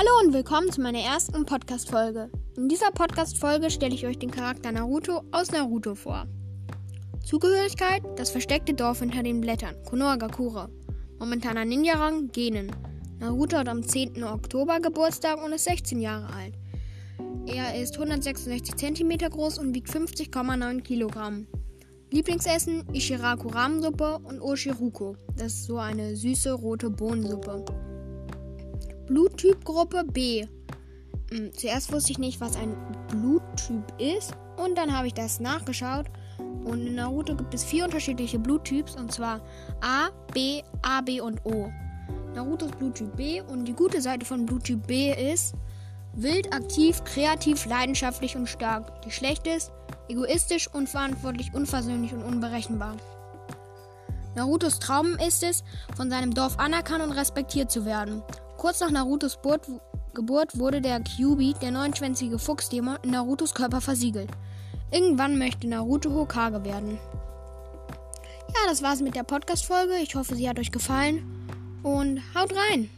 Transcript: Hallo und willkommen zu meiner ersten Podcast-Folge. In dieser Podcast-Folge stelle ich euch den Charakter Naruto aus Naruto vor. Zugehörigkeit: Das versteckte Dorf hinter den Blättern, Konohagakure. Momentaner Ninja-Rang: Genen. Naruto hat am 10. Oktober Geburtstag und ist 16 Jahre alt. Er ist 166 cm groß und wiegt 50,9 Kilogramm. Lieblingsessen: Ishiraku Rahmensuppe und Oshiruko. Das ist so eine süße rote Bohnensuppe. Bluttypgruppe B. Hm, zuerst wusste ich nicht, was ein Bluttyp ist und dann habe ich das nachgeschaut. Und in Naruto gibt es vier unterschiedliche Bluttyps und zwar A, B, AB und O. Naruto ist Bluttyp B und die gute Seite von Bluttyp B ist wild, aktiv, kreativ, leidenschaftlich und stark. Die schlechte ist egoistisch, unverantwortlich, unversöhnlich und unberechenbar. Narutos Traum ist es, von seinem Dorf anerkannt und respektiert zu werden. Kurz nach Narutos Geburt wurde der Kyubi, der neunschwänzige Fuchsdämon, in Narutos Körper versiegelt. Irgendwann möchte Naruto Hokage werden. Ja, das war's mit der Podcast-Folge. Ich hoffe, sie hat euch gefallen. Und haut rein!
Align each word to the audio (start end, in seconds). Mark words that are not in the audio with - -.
Hallo 0.00 0.12
und 0.24 0.32
willkommen 0.32 0.72
zu 0.72 0.80
meiner 0.80 1.00
ersten 1.00 1.44
Podcast-Folge. 1.44 2.30
In 2.56 2.70
dieser 2.70 2.90
Podcast-Folge 2.90 3.68
stelle 3.68 3.94
ich 3.94 4.06
euch 4.06 4.18
den 4.18 4.30
Charakter 4.30 4.72
Naruto 4.72 5.24
aus 5.30 5.50
Naruto 5.50 5.94
vor. 5.94 6.26
Zugehörigkeit: 7.22 8.02
Das 8.16 8.30
versteckte 8.30 8.72
Dorf 8.72 9.00
hinter 9.00 9.22
den 9.22 9.42
Blättern, 9.42 9.74
Konohagakure. 9.84 10.70
Momentaner 11.18 11.66
Ninja-Rang: 11.66 12.28
Genen. 12.28 12.74
Naruto 13.18 13.58
hat 13.58 13.68
am 13.68 13.86
10. 13.86 14.24
Oktober 14.24 14.80
Geburtstag 14.80 15.44
und 15.44 15.52
ist 15.52 15.64
16 15.64 16.00
Jahre 16.00 16.32
alt. 16.32 16.54
Er 17.44 17.74
ist 17.78 17.92
166 17.98 18.76
cm 18.76 19.18
groß 19.18 19.58
und 19.58 19.74
wiegt 19.74 19.90
50,9 19.90 20.80
Kilogramm. 20.80 21.46
Lieblingsessen: 22.10 22.84
Ishiraku 22.94 23.48
Rahmensuppe 23.48 24.18
und 24.20 24.40
Oshiruko. 24.40 25.16
Das 25.36 25.52
ist 25.52 25.66
so 25.66 25.76
eine 25.76 26.16
süße 26.16 26.54
rote 26.54 26.88
Bohnensuppe. 26.88 27.66
Bluttypgruppe 29.10 30.04
B. 30.04 30.46
Hm, 31.32 31.50
zuerst 31.52 31.92
wusste 31.92 32.12
ich 32.12 32.18
nicht, 32.20 32.40
was 32.40 32.54
ein 32.54 32.76
Bluttyp 33.08 33.82
ist 33.98 34.34
und 34.56 34.78
dann 34.78 34.96
habe 34.96 35.08
ich 35.08 35.14
das 35.14 35.40
nachgeschaut. 35.40 36.06
Und 36.38 36.86
in 36.86 36.94
Naruto 36.94 37.34
gibt 37.34 37.52
es 37.52 37.64
vier 37.64 37.86
unterschiedliche 37.86 38.38
Bluttyps 38.38 38.94
und 38.94 39.10
zwar 39.10 39.40
A, 39.80 40.10
B, 40.32 40.62
AB 40.82 41.20
und 41.22 41.44
O. 41.44 41.72
Naruto 42.36 42.66
ist 42.66 42.78
Bluttyp 42.78 43.16
B 43.16 43.40
und 43.40 43.64
die 43.64 43.72
gute 43.72 44.00
Seite 44.00 44.24
von 44.24 44.46
Bluttyp 44.46 44.86
B 44.86 45.12
ist 45.12 45.54
wild, 46.12 46.52
aktiv, 46.54 47.02
kreativ, 47.02 47.66
leidenschaftlich 47.66 48.36
und 48.36 48.48
stark. 48.48 49.02
Die 49.02 49.10
schlechte 49.10 49.50
ist 49.50 49.72
egoistisch, 50.08 50.72
unverantwortlich, 50.72 51.52
unversöhnlich 51.52 52.12
und 52.12 52.22
unberechenbar. 52.22 52.94
Narutos 54.36 54.78
Traum 54.78 55.16
ist 55.26 55.42
es, 55.42 55.64
von 55.96 56.10
seinem 56.10 56.32
Dorf 56.32 56.60
anerkannt 56.60 57.02
und 57.02 57.10
respektiert 57.10 57.72
zu 57.72 57.84
werden. 57.84 58.22
Kurz 58.60 58.80
nach 58.80 58.90
Narutos 58.90 59.38
Geburt 60.12 60.58
wurde 60.58 60.82
der 60.82 61.00
Kyubi, 61.00 61.54
der 61.62 61.70
neunschwänzige 61.70 62.38
Fuchsdämon, 62.38 62.98
in 63.02 63.12
Narutos 63.12 63.54
Körper 63.54 63.80
versiegelt. 63.80 64.28
Irgendwann 64.90 65.38
möchte 65.38 65.66
Naruto 65.66 66.10
Hokage 66.10 66.62
werden. 66.62 66.98
Ja, 68.48 68.68
das 68.68 68.82
war's 68.82 69.00
mit 69.00 69.14
der 69.14 69.22
Podcast-Folge. 69.22 69.94
Ich 70.02 70.14
hoffe, 70.14 70.34
sie 70.34 70.46
hat 70.46 70.58
euch 70.58 70.70
gefallen. 70.70 71.48
Und 71.82 72.20
haut 72.34 72.52
rein! 72.54 72.90